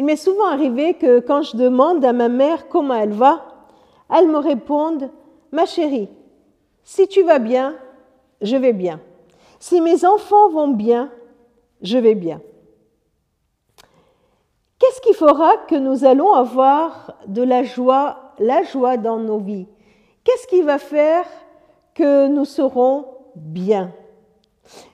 [0.00, 3.44] Il m'est souvent arrivé que quand je demande à ma mère comment elle va,
[4.08, 5.10] elle me réponde
[5.52, 6.08] Ma chérie,
[6.84, 7.76] si tu vas bien,
[8.40, 8.98] je vais bien.
[9.58, 11.12] Si mes enfants vont bien,
[11.82, 12.40] je vais bien.
[14.78, 19.68] Qu'est-ce qui fera que nous allons avoir de la joie, la joie dans nos vies?
[20.24, 21.26] Qu'est-ce qui va faire
[21.92, 23.04] que nous serons
[23.36, 23.92] bien?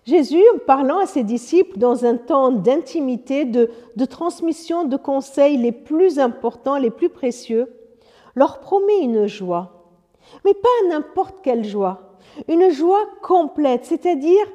[0.04, 3.70] Jésus, parlant à ses disciples dans un temps d'intimité, de,
[4.04, 7.72] transmission de conseils les plus importants, les plus précieux,
[8.34, 9.72] leur promet une joie.
[10.44, 12.16] Mais pas n'importe quelle joie,
[12.48, 14.46] une joie complète, c'est-à-dire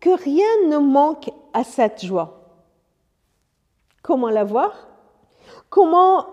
[0.00, 2.34] que rien ne manque à cette joie.
[4.02, 4.88] Comment l'avoir
[5.70, 6.26] comment,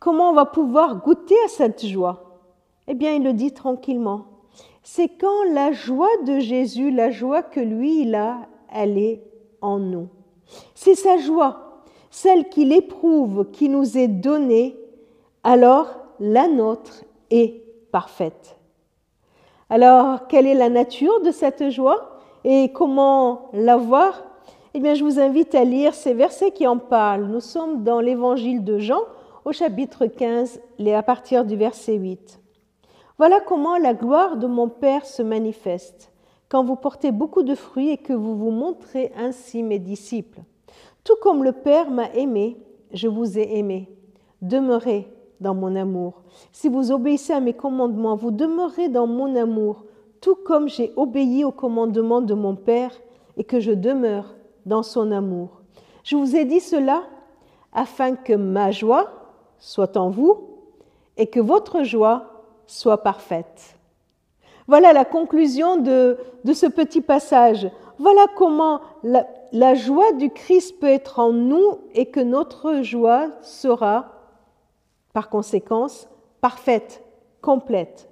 [0.00, 2.40] comment on va pouvoir goûter à cette joie?
[2.86, 4.26] Eh bien, il le dit tranquillement.
[4.86, 9.22] C'est quand la joie de Jésus, la joie que lui, il a, elle est
[9.62, 10.08] en nous.
[10.74, 11.80] C'est sa joie,
[12.10, 14.76] celle qu'il éprouve, qui nous est donnée,
[15.42, 15.86] alors
[16.20, 18.58] la nôtre est parfaite.
[19.70, 24.22] Alors, quelle est la nature de cette joie et comment l'avoir
[24.74, 27.24] Eh bien, je vous invite à lire ces versets qui en parlent.
[27.24, 29.00] Nous sommes dans l'évangile de Jean
[29.46, 30.60] au chapitre 15,
[30.94, 32.43] à partir du verset 8.
[33.16, 36.12] Voilà comment la gloire de mon Père se manifeste,
[36.48, 40.40] quand vous portez beaucoup de fruits et que vous vous montrez ainsi mes disciples.
[41.04, 42.56] Tout comme le Père m'a aimé,
[42.92, 43.88] je vous ai aimé.
[44.42, 45.06] Demeurez
[45.40, 46.22] dans mon amour.
[46.50, 49.84] Si vous obéissez à mes commandements, vous demeurez dans mon amour,
[50.20, 52.92] tout comme j'ai obéi aux commandements de mon Père
[53.36, 54.34] et que je demeure
[54.66, 55.60] dans son amour.
[56.02, 57.04] Je vous ai dit cela
[57.72, 59.12] afin que ma joie
[59.58, 60.48] soit en vous
[61.16, 62.33] et que votre joie
[62.66, 63.76] soit parfaite.
[64.66, 67.68] Voilà la conclusion de, de ce petit passage.
[67.98, 74.06] Voilà comment la, joie du Christ peut être en nous et que notre joie sera
[75.12, 76.08] par conséquence,
[76.40, 77.04] parfaite,
[77.40, 78.08] complète.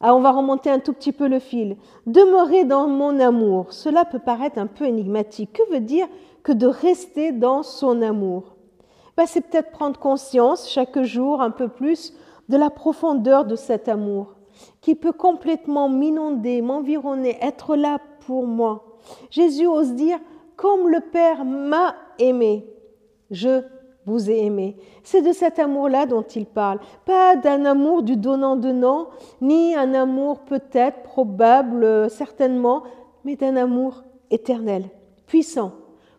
[0.00, 1.76] Ah, on va remonter un tout petit peu le fil.
[2.06, 5.52] Demeurer dans mon amour, cela peut paraître un peu énigmatique.
[5.52, 6.06] Que veut dire
[6.42, 8.56] que de rester dans son amour?
[9.18, 12.14] Ben, C'est peut-être prendre conscience chaque jour un peu plus
[12.50, 14.34] de la profondeur de cet amour,
[14.80, 18.98] qui peut complètement m'inonder, m'environner, être là pour moi.
[19.30, 20.18] Jésus ose dire,
[20.56, 22.66] comme le Père m'a aimé,
[23.30, 23.62] je
[24.04, 24.76] vous ai aimé.
[25.04, 26.80] C'est de cet amour-là dont il parle.
[27.04, 29.10] Pas d'un amour du donnant-donnant,
[29.40, 32.82] ni un amour peut-être, probable, certainement,
[33.24, 34.86] mais d'un amour éternel,
[35.28, 35.70] puissant,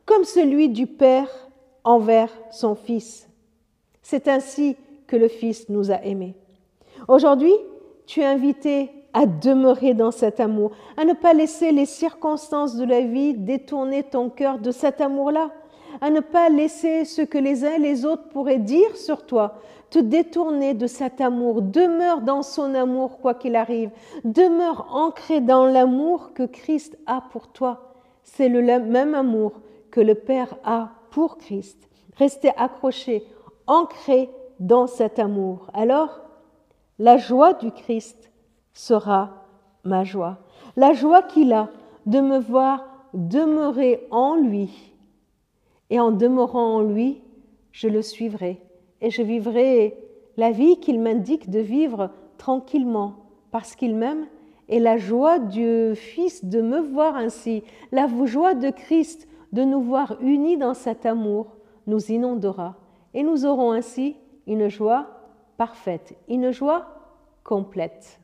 [0.06, 1.28] comme celui du Père
[1.84, 3.28] envers son Fils.
[4.02, 4.78] C'est ainsi
[5.12, 6.36] que le Fils nous a aimés.
[7.10, 7.54] Aujourd'hui,
[8.06, 12.86] tu es invité à demeurer dans cet amour, à ne pas laisser les circonstances de
[12.86, 15.52] la vie détourner ton cœur de cet amour-là
[16.00, 19.56] à ne pas laisser ce que les uns et les autres pourraient dire sur toi
[19.90, 21.62] te détourner de cet amour.
[21.62, 23.90] Demeure dans son amour quoi qu'il arrive.
[24.24, 27.94] Demeure ancré dans l'amour que Christ a pour toi.
[28.24, 29.52] C'est le même amour
[29.90, 31.90] que le Père a pour Christ.
[32.16, 33.26] Restez accroché,
[33.68, 34.30] ancré
[34.62, 35.68] dans cet amour.
[35.74, 36.22] Alors,
[37.00, 38.32] la joie du Christ
[38.74, 39.48] sera
[39.84, 40.38] ma joie.
[40.78, 41.70] La joie qu'il a
[42.06, 44.94] de me voir demeurer en lui.
[45.90, 47.22] Et en demeurant en lui,
[47.72, 48.62] je le suivrai.
[49.02, 49.98] Et je vivrai
[50.38, 53.16] la vie qu'il m'indique de vivre tranquillement.
[53.50, 54.28] Parce qu'il m'aime.
[54.70, 59.82] Et la joie du Fils de me voir ainsi, la joie de Christ de nous
[59.82, 61.58] voir unis dans cet amour
[61.88, 62.76] nous inondera.
[63.16, 64.16] Et nous aurons ainsi
[64.52, 65.08] une joie
[65.58, 66.86] parfaite, une joie
[67.44, 68.21] complète.